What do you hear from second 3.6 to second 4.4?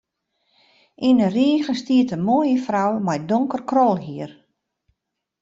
krolhier.